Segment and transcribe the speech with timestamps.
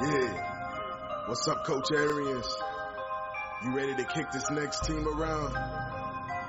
[0.00, 1.26] Yeah.
[1.26, 2.46] What's up, Coach Arians?
[3.64, 5.56] You ready to kick this next team around?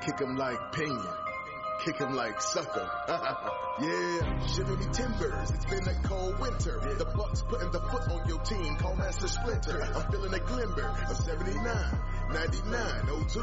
[0.05, 1.17] Kick them like Pena.
[1.83, 2.87] Kick them like sucker.
[3.81, 5.49] yeah, shiver me timbers.
[5.49, 6.79] It's been a cold winter.
[6.95, 8.75] The Bucks putting the foot on your team.
[8.75, 9.81] Call Master Splinter.
[9.95, 11.63] I'm feeling a glimmer of 79,
[12.31, 13.39] 99, 02,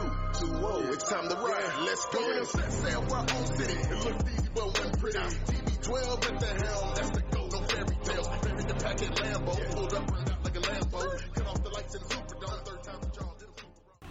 [0.54, 0.88] 20.
[0.93, 1.73] It's time to ride.
[1.84, 2.20] Let's go.
[2.20, 3.73] Going set sail for our own city.
[3.73, 5.18] It looks easy, but when pretty.
[5.18, 6.75] TB12 at the helm.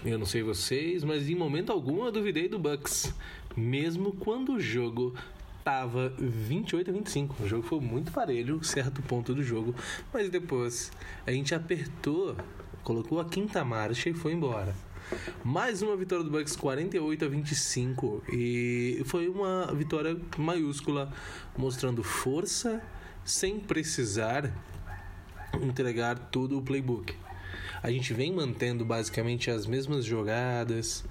[0.05, 3.11] Eu não sei vocês, mas em momento algum eu duvidei do Bucks,
[3.57, 5.15] mesmo quando o jogo
[5.63, 7.43] tava 28 a 25.
[7.43, 9.73] O jogo foi muito parelho, certo ponto do jogo,
[10.13, 10.91] mas depois
[11.25, 12.35] a gente apertou,
[12.83, 14.75] colocou a quinta marcha e foi embora.
[15.43, 21.11] Mais uma vitória do Bucks 48 a 25 e foi uma vitória maiúscula,
[21.57, 22.79] mostrando força
[23.23, 24.53] sem precisar
[25.63, 27.25] entregar todo o playbook.
[27.85, 31.05] A gente vem mantendo basicamente as mesmas jogadas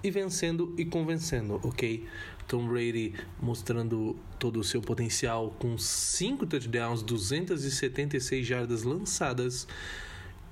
[0.00, 2.06] e vencendo e convencendo, ok?
[2.46, 9.66] Tom Brady mostrando todo o seu potencial com 5 touchdowns, 276 jardas lançadas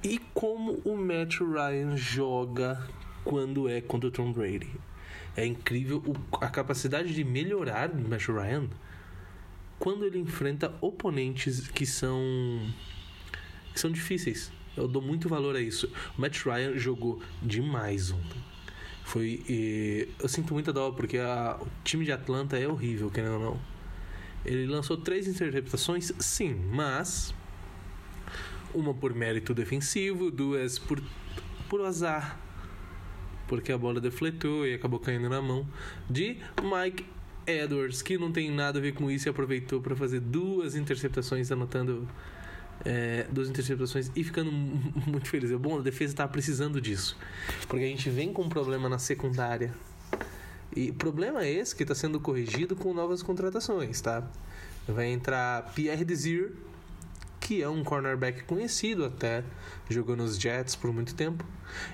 [0.03, 2.91] e como o Matt Ryan joga
[3.23, 4.73] quando é contra o Tom Brady.
[5.37, 6.03] É incrível
[6.41, 8.69] a capacidade de melhorar do Matt Ryan
[9.79, 12.19] quando ele enfrenta oponentes que são
[13.73, 14.51] que são difíceis.
[14.77, 15.91] Eu dou muito valor a isso.
[16.17, 18.41] O Matt Ryan jogou demais ontem.
[19.05, 19.43] Foi.
[19.49, 23.41] E, eu sinto muita dó porque a, o time de Atlanta é horrível, querendo ou
[23.41, 23.61] não.
[24.45, 27.35] Ele lançou três interceptações, sim, mas.
[28.73, 31.03] Uma por mérito defensivo, duas por,
[31.69, 32.39] por azar.
[33.49, 35.67] Porque a bola defletou e acabou caindo na mão
[36.09, 37.05] de Mike
[37.45, 41.51] Edwards, que não tem nada a ver com isso e aproveitou para fazer duas interceptações,
[41.51, 42.09] anotando
[42.85, 44.51] é, duas interceptações e ficando
[45.07, 45.51] muito feliz.
[45.53, 47.17] Bom, a defesa está precisando disso,
[47.69, 49.73] porque a gente vem com um problema na secundária.
[50.75, 54.25] E problema esse que está sendo corrigido com novas contratações, tá?
[54.87, 56.53] Vai entrar Pierre Desir,
[57.41, 59.43] que é um cornerback conhecido até,
[59.89, 61.45] jogou nos Jets por muito tempo,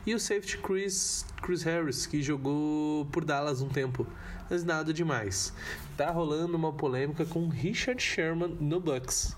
[0.06, 4.06] e o safety Chris, Chris Harris, que jogou por Dallas um tempo,
[4.50, 5.54] mas nada demais.
[5.96, 9.34] Tá rolando uma polêmica com Richard Sherman no Bucks.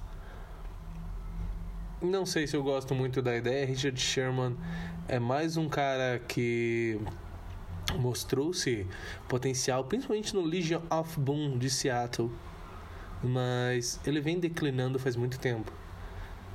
[2.00, 3.66] Não sei se eu gosto muito da ideia.
[3.66, 4.56] Richard Sherman
[5.08, 6.96] é mais um cara que
[7.98, 8.86] mostrou-se
[9.28, 12.30] potencial, principalmente no Legion of Boom de Seattle,
[13.20, 15.72] mas ele vem declinando faz muito tempo.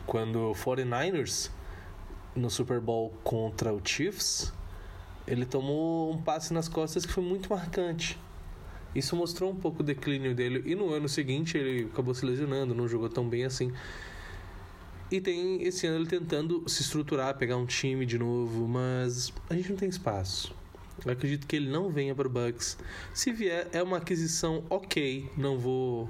[0.07, 1.51] Quando o 49ers
[2.33, 4.53] no Super Bowl contra o Chiefs,
[5.27, 8.17] ele tomou um passe nas costas que foi muito marcante.
[8.95, 12.73] Isso mostrou um pouco o declínio dele e no ano seguinte ele acabou se lesionando,
[12.73, 13.73] não jogou tão bem assim.
[15.13, 19.53] E tem esse ano ele tentando se estruturar, pegar um time de novo, mas a
[19.53, 20.55] gente não tem espaço.
[21.05, 22.79] Eu acredito que ele não venha para o Bucks.
[23.13, 26.09] Se vier, é uma aquisição ok, não vou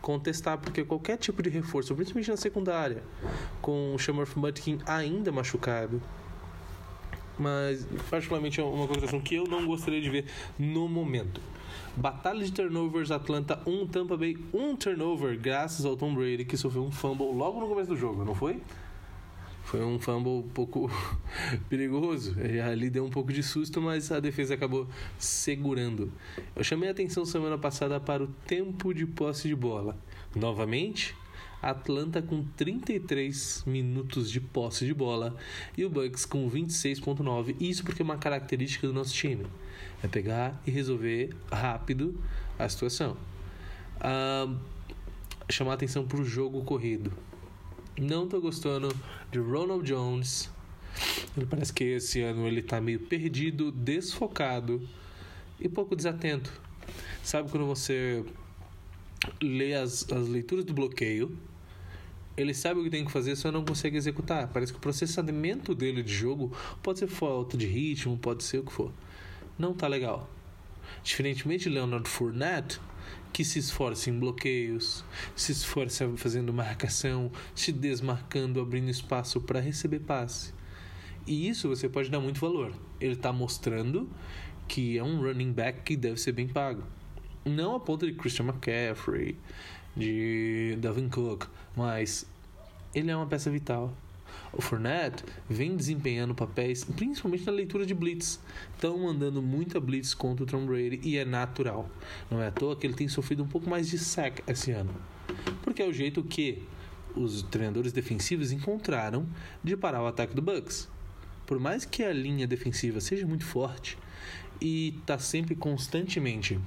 [0.00, 3.02] contestar, porque qualquer tipo de reforço, principalmente na secundária,
[3.60, 6.00] com o Shamorf Mutkin ainda machucado,
[7.36, 10.26] mas particularmente é uma contratação que eu não gostaria de ver
[10.56, 11.40] no momento.
[11.96, 16.44] Batalha de turnovers, Atlanta 1, um, Tampa Bay 1 um turnover, graças ao Tom Brady
[16.44, 18.60] que sofreu um fumble logo no começo do jogo, não foi?
[19.62, 20.90] Foi um fumble um pouco
[21.70, 22.34] perigoso.
[22.68, 24.88] Ali deu um pouco de susto, mas a defesa acabou
[25.18, 26.12] segurando.
[26.56, 29.96] Eu chamei a atenção semana passada para o tempo de posse de bola.
[30.34, 31.14] Novamente,
[31.62, 35.36] Atlanta com 33 minutos de posse de bola
[35.78, 37.54] e o Bucks com 26.9.
[37.60, 39.46] Isso porque é uma característica do nosso time.
[40.02, 42.14] É pegar e resolver rápido
[42.58, 43.16] a situação.
[44.00, 44.52] Ah,
[45.48, 47.12] chamar atenção para o jogo corrido.
[47.98, 48.94] Não tô gostando
[49.30, 50.50] de Ronald Jones.
[51.36, 54.86] Ele parece que esse ano ele tá meio perdido, desfocado
[55.60, 56.52] e pouco desatento.
[57.22, 58.24] Sabe quando você
[59.42, 61.36] lê as, as leituras do bloqueio
[62.36, 64.48] ele sabe o que tem que fazer, só não consegue executar.
[64.48, 68.64] Parece que o processamento dele de jogo pode ser falta de ritmo, pode ser o
[68.64, 68.92] que for.
[69.58, 70.28] Não tá legal.
[71.02, 72.80] Diferentemente de Leonard Fournette,
[73.32, 75.04] que se esforça em bloqueios,
[75.34, 80.52] se esforça fazendo marcação, se desmarcando, abrindo espaço para receber passe.
[81.26, 82.72] E isso você pode dar muito valor.
[83.00, 84.08] Ele está mostrando
[84.68, 86.82] que é um running back que deve ser bem pago.
[87.44, 89.36] Não a ponto de Christian McCaffrey,
[89.96, 91.46] de Davin Cook,
[91.76, 92.26] mas
[92.94, 93.92] ele é uma peça vital.
[94.56, 98.40] O Fournette vem desempenhando papéis, principalmente na leitura de blitz.
[98.74, 101.90] Estão mandando muita blitz contra o Tom Brady e é natural.
[102.30, 104.94] Não é à toa que ele tem sofrido um pouco mais de sack esse ano.
[105.62, 106.62] Porque é o jeito que
[107.16, 109.26] os treinadores defensivos encontraram
[109.62, 110.88] de parar o ataque do Bucks.
[111.46, 113.98] Por mais que a linha defensiva seja muito forte
[114.60, 116.60] e está sempre constantemente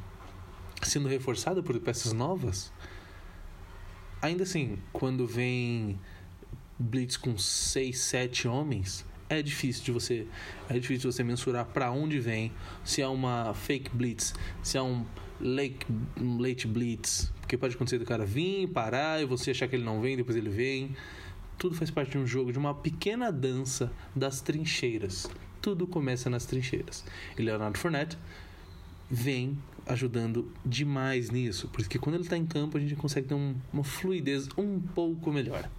[0.83, 2.71] sendo reforçada por peças novas,
[4.21, 5.99] ainda assim, quando vem
[6.79, 10.27] blitz com 6, 7 homens, é difícil de você
[10.69, 12.51] é difícil de você mensurar para onde vem,
[12.83, 14.33] se é uma fake blitz,
[14.63, 15.05] se é um
[15.39, 15.85] late,
[16.19, 19.83] um late blitz, porque pode acontecer do cara vir, parar e você achar que ele
[19.83, 20.95] não vem, depois ele vem.
[21.57, 25.29] Tudo faz parte de um jogo, de uma pequena dança das trincheiras.
[25.61, 27.03] Tudo começa nas trincheiras.
[27.37, 28.17] E Leonardo Fournette
[29.09, 33.55] vem ajudando demais nisso, porque quando ele está em campo a gente consegue ter um,
[33.71, 35.69] uma fluidez um pouco melhor.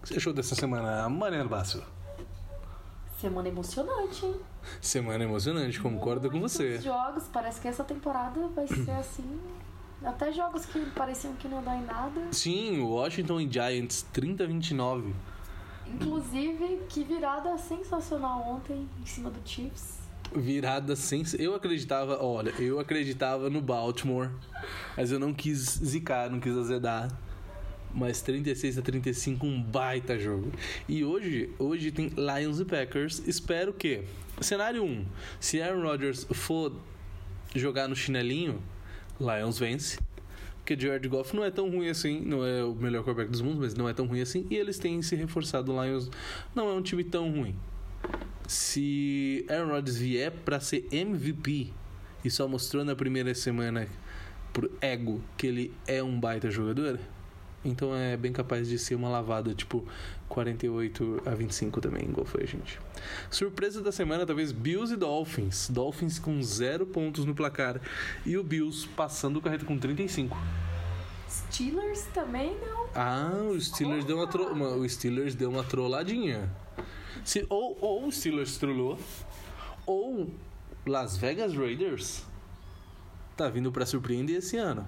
[0.00, 1.82] O que você achou dessa semana, Mariana Basso?
[3.20, 4.34] Semana emocionante, hein?
[4.80, 6.80] Semana emocionante, concordo com Muitos você.
[6.80, 9.38] jogos, parece que essa temporada vai ser assim.
[10.02, 12.28] Até jogos que pareciam que não dar em nada.
[12.32, 15.14] Sim, Washington e Giants 30 a 29.
[15.86, 19.98] Inclusive, que virada sensacional ontem em cima do Chiefs.
[20.34, 21.22] Virada sem.
[21.38, 24.30] Eu acreditava, olha, eu acreditava no Baltimore,
[24.96, 27.10] mas eu não quis zicar, não quis azedar.
[27.94, 30.52] Mas 36 a 35, um baita jogo.
[30.88, 33.22] E hoje, hoje tem Lions e Packers.
[33.26, 34.02] Espero que.
[34.40, 35.04] Cenário 1.
[35.38, 36.72] Se Aaron Rodgers for
[37.54, 38.62] jogar no chinelinho,
[39.20, 39.98] Lions vence.
[40.58, 43.58] Porque Jared Goff não é tão ruim assim, não é o melhor quarterback dos mundos,
[43.58, 44.46] mas não é tão ruim assim.
[44.48, 45.72] E eles têm se reforçado.
[45.72, 46.08] O Lions
[46.54, 47.56] não é um time tão ruim.
[48.46, 51.72] Se Aaron Rodgers vier para ser MVP
[52.24, 53.88] e só mostrou na primeira semana
[54.52, 56.98] por ego que ele é um baita jogador,
[57.64, 59.86] então é bem capaz de ser uma lavada, tipo
[60.28, 62.78] 48 a 25 também, igual foi a gente.
[63.30, 65.68] Surpresa da semana, talvez Bills e Dolphins.
[65.68, 67.80] Dolphins com zero pontos no placar
[68.24, 70.36] e o Bills passando o carreto com 35.
[71.28, 72.88] Steelers também não.
[72.94, 74.52] Ah, o Steelers deu uma, tro...
[74.52, 76.50] o Steelers deu uma trolladinha.
[77.24, 78.98] Se, ou, ou o Steelers trollou,
[79.86, 80.30] ou
[80.86, 82.24] Las Vegas Raiders
[83.36, 84.86] tá vindo pra surpreender esse ano.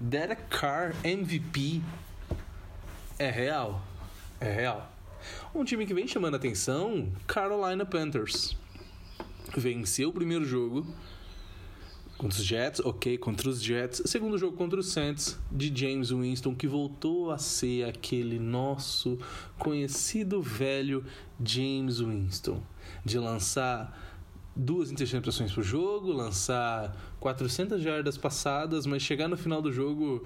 [0.00, 1.80] Derek Carr MVP
[3.18, 3.80] é real.
[4.40, 4.90] É real.
[5.54, 8.56] Um time que vem chamando atenção, Carolina Panthers.
[9.56, 10.84] Venceu o primeiro jogo
[12.18, 14.02] contra os Jets, ok, contra os Jets.
[14.06, 19.18] Segundo jogo contra os Saints, de James Winston, que voltou a ser aquele nosso
[19.58, 21.04] conhecido velho
[21.42, 22.60] James Winston.
[23.04, 24.13] De lançar
[24.56, 30.24] duas interceptações por jogo, lançar 400 jardas passadas, mas chegar no final do jogo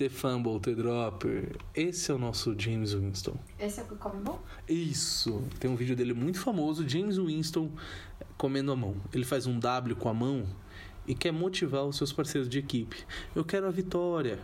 [0.00, 1.26] ter fumble, ter drop.
[1.74, 3.36] Esse é o nosso James Winston.
[3.58, 4.40] Esse é o que come bom?
[4.66, 5.44] Isso.
[5.58, 7.70] Tem um vídeo dele muito famoso, James Winston
[8.38, 8.96] comendo a mão.
[9.12, 10.46] Ele faz um W com a mão
[11.06, 13.04] e quer motivar os seus parceiros de equipe.
[13.34, 14.38] Eu quero a vitória.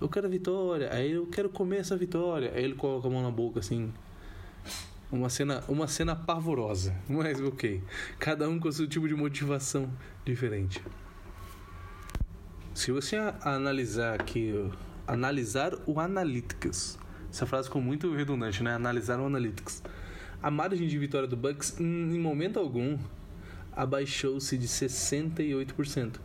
[0.00, 0.90] Eu quero a vitória.
[0.90, 2.50] Aí eu quero comer essa vitória.
[2.54, 3.92] Aí ele coloca a mão na boca assim.
[5.12, 6.96] Uma cena, uma cena pavorosa.
[7.06, 7.82] Mas ok.
[8.18, 9.90] Cada um com seu tipo de motivação
[10.24, 10.82] diferente.
[12.74, 14.54] Se você analisar aqui,
[15.06, 16.98] analisar o Analytics.
[17.30, 18.74] Essa frase ficou muito redundante, né?
[18.74, 19.82] Analisar o Analytics.
[20.42, 22.98] A margem de vitória do Bucks, em momento algum,
[23.76, 26.18] abaixou-se de 68%.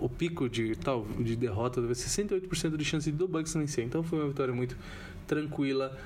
[0.00, 3.84] O pico de tal de derrota deve ser 68% de chance do Bucks vencer.
[3.84, 4.76] Então foi uma vitória muito
[5.26, 5.96] tranquila.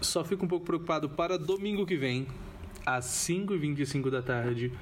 [0.00, 2.26] Só fico um pouco preocupado para domingo que vem,
[2.84, 4.72] às 5h25 da tarde,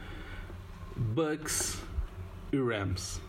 [0.97, 1.83] Bucks
[2.53, 3.21] e Rams.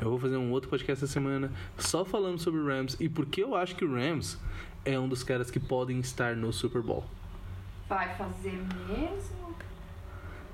[0.00, 3.42] Eu vou fazer um outro podcast essa semana só falando sobre o Rams e porque
[3.42, 4.38] eu acho que o Rams
[4.84, 7.04] é um dos caras que podem estar no Super Bowl.
[7.88, 8.58] Vai fazer
[8.88, 9.54] mesmo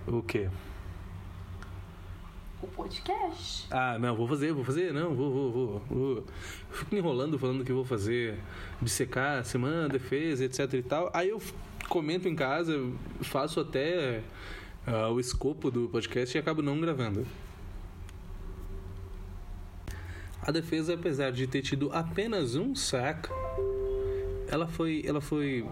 [0.07, 0.49] O quê?
[2.63, 3.67] O podcast?
[3.71, 5.83] Ah, não, vou fazer, vou fazer, não, vou, vou, vou.
[5.89, 6.25] vou.
[6.71, 8.39] Fico me enrolando falando que vou fazer,
[8.83, 11.11] dissecar semana, defesa, etc e tal.
[11.15, 11.41] Aí eu
[11.89, 12.75] comento em casa,
[13.21, 14.23] faço até
[14.87, 17.27] ah, o escopo do podcast e acabo não gravando.
[20.41, 23.29] A defesa, apesar de ter tido apenas um sack,
[24.49, 25.67] ela foi, ela foi,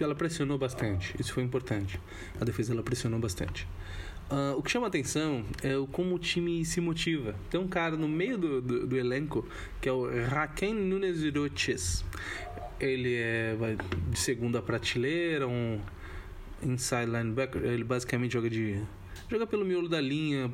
[0.00, 1.14] ela pressionou bastante.
[1.20, 2.00] Isso foi importante.
[2.40, 3.68] A defesa ela pressionou bastante.
[4.28, 7.36] Ah, o que chama atenção é o como o time se motiva.
[7.48, 9.46] Tem um cara no meio do, do, do elenco
[9.80, 12.04] que é o Raquel Nunes Roches.
[12.80, 13.56] Ele é
[14.10, 15.80] de segunda prateleira, um
[16.60, 17.62] inside linebacker.
[17.62, 18.82] Ele basicamente joga de
[19.28, 20.50] joga pelo miolo da linha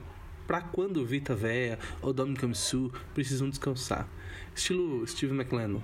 [0.46, 4.06] para quando Vita Véia ou Dominic Su precisam descansar.
[4.54, 5.82] Estilo Steve McLendon.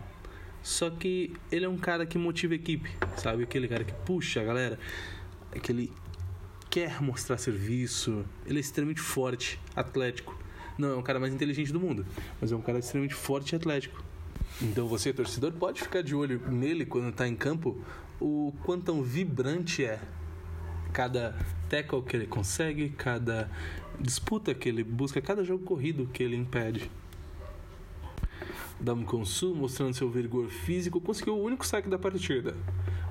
[0.63, 3.45] Só que ele é um cara que motiva a equipe, sabe?
[3.45, 4.79] Aquele cara que puxa a galera,
[5.55, 5.91] aquele
[6.71, 8.25] quer mostrar serviço.
[8.47, 10.37] Ele é extremamente forte, atlético.
[10.77, 12.07] Não é um cara mais inteligente do mundo,
[12.41, 14.03] mas é um cara extremamente forte e atlético.
[14.63, 17.81] Então você, torcedor, pode ficar de olho nele quando está em campo,
[18.21, 20.01] o quanto vibrante é
[20.93, 21.37] cada
[21.69, 23.51] tackle que ele consegue, cada
[24.01, 26.91] disputa que ele busca, cada jogo corrido que ele impede.
[28.81, 32.55] Damkonsu, mostrando seu vigor físico, conseguiu o único saque da partida.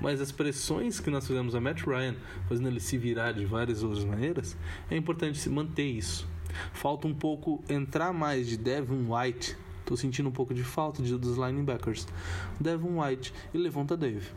[0.02, 2.16] Mas as pressões que nós fizemos a Matt Ryan,
[2.48, 4.56] fazendo ele se virar de várias outras maneiras,
[4.90, 6.28] é importante se manter isso.
[6.74, 9.58] Falta um pouco entrar mais de Devin White.
[9.80, 12.08] Estou sentindo um pouco de falta de, dos linebackers.
[12.60, 14.28] Devin White e Levanta Dave.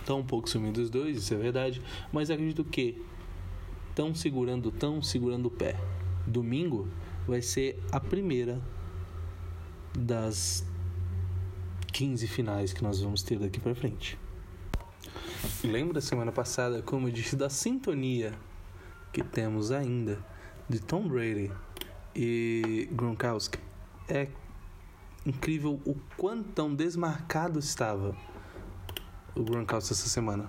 [0.00, 1.80] Estão um pouco sumindo os dois, isso é verdade.
[2.12, 3.02] Mas acredito que
[3.90, 5.76] estão segurando, estão segurando o pé.
[6.26, 6.88] Domingo
[7.26, 8.60] vai ser a primeira
[9.96, 10.66] das
[11.92, 14.18] 15 finais que nós vamos ter daqui para frente.
[15.62, 18.32] Lembra semana passada, como eu disse, da sintonia
[19.12, 20.18] que temos ainda
[20.68, 21.50] de Tom Brady
[22.14, 23.58] e Gronkowski?
[24.08, 24.28] É
[25.24, 28.14] incrível o quanto desmarcado estava
[29.34, 30.48] o Gronkowski essa semana.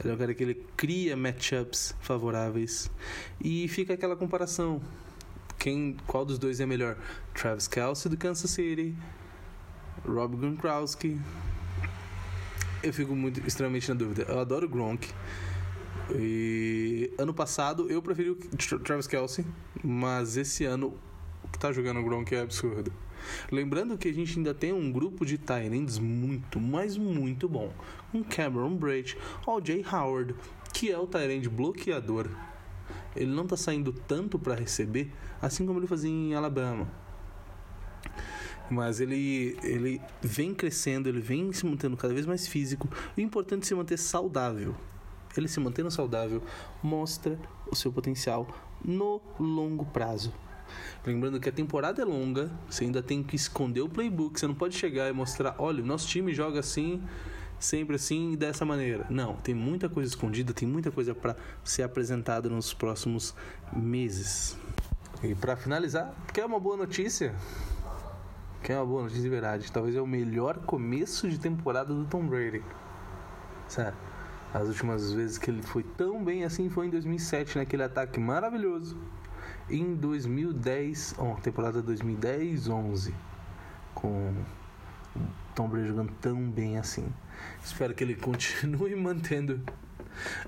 [0.00, 2.90] Ele é um cara que ele cria matchups favoráveis
[3.40, 4.80] e fica aquela comparação.
[5.58, 6.96] Quem, qual dos dois é melhor?
[7.34, 8.96] Travis Kelce do Kansas City,
[10.04, 11.20] Rob Gronkowski.
[12.82, 14.26] Eu fico muito extremamente na dúvida.
[14.28, 15.08] Eu adoro Gronk.
[16.14, 18.36] E ano passado eu preferi o
[18.80, 19.46] Travis Kelce,
[19.84, 20.98] mas esse ano
[21.44, 22.92] o que tá jogando o Gronk é absurdo.
[23.52, 27.72] Lembrando que a gente ainda tem um grupo de Tyrants muito, mas muito bom.
[28.12, 30.34] Um Cameron Braid, o Jay Howard,
[30.72, 32.28] que é o Tyrant bloqueador.
[33.14, 36.88] Ele não está saindo tanto para receber, assim como ele fazia em Alabama.
[38.70, 42.88] Mas ele, ele vem crescendo, ele vem se mantendo cada vez mais físico.
[43.16, 44.74] O importante é se manter saudável.
[45.36, 46.42] Ele se mantendo saudável
[46.82, 47.38] mostra
[47.70, 48.46] o seu potencial
[48.84, 50.32] no longo prazo.
[51.04, 54.54] Lembrando que a temporada é longa, você ainda tem que esconder o playbook, você não
[54.54, 57.02] pode chegar e mostrar, olha, o nosso time joga assim,
[57.58, 59.06] sempre assim e dessa maneira.
[59.10, 63.34] Não, tem muita coisa escondida, tem muita coisa para ser apresentada nos próximos
[63.72, 64.56] meses.
[65.22, 67.34] E para finalizar, quer uma boa notícia?
[68.62, 69.72] Quer uma boa notícia de verdade?
[69.72, 72.62] Talvez é o melhor começo de temporada do Tom Brady.
[73.68, 73.96] Sério.
[74.54, 78.96] As últimas vezes que ele foi tão bem assim foi em 2007, naquele ataque maravilhoso
[79.68, 83.12] em 2010, oh, temporada 2010-11,
[83.94, 84.34] com
[85.54, 87.12] Tom Brady jogando tão bem assim.
[87.64, 89.60] Espero que ele continue mantendo.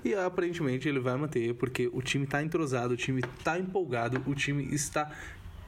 [0.03, 4.35] E aparentemente ele vai manter, porque o time está entrosado, o time está empolgado, o
[4.35, 5.11] time está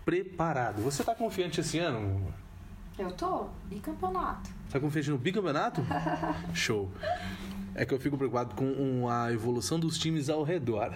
[0.07, 0.81] preparado.
[0.81, 2.33] Você está confiante esse ano?
[2.97, 4.49] Eu tô, bicampeonato.
[4.71, 5.81] Tá confiante no bicampeonato?
[6.55, 6.89] Show.
[7.75, 10.93] É que eu fico preocupado com a evolução dos times ao redor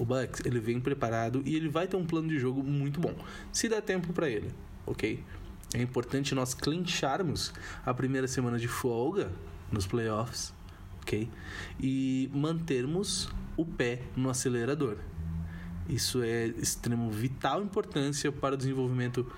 [0.00, 3.14] o Bucks ele vem preparado e ele vai ter um plano de jogo muito bom,
[3.52, 4.50] se der tempo para ele,
[4.86, 5.22] ok?
[5.74, 7.52] É importante nós clincharmos
[7.84, 9.30] a primeira semana de folga
[9.70, 10.54] nos playoffs,
[11.02, 11.28] ok?
[11.78, 13.28] E mantermos
[13.58, 14.96] o pé no acelerador.
[15.90, 19.30] Isso é extremo vital importância para o desenvolvimento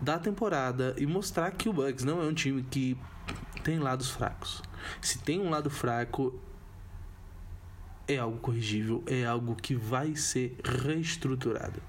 [0.00, 2.98] da temporada e mostrar que o Bucks não é um time que
[3.62, 4.60] tem lados fracos.
[5.00, 6.34] Se tem um lado fraco,
[8.08, 11.80] é algo corrigível, é algo que vai ser reestruturado.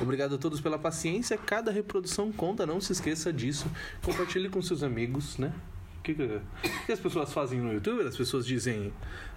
[0.00, 1.38] Obrigado a todos pela paciência.
[1.38, 3.70] Cada reprodução conta, não se esqueça disso.
[4.02, 5.52] Compartilhe com seus amigos, né?
[5.98, 6.40] O que, que,
[6.86, 8.02] que, as pessoas fazem no YouTube?
[8.02, 8.92] As pessoas dizem: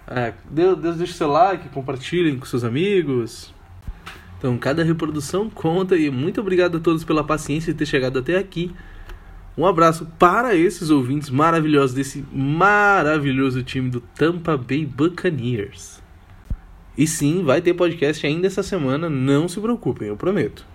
[0.06, 3.52] ah, Deus, Deus deixa seu like, compartilhem com seus amigos.
[4.40, 8.38] Então, cada reprodução conta e muito obrigado a todos pela paciência de ter chegado até
[8.38, 8.72] aqui.
[9.54, 16.02] Um abraço para esses ouvintes maravilhosos desse maravilhoso time do Tampa Bay Buccaneers.
[16.96, 20.69] E sim, vai ter podcast ainda essa semana, não se preocupem, eu prometo.